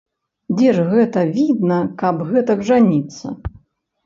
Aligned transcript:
Дзе 0.57 0.69
ж 0.77 0.85
гэта 0.93 1.25
відна, 1.35 1.77
каб 2.01 2.25
гэтак 2.31 2.65
жаніцца? 2.71 3.27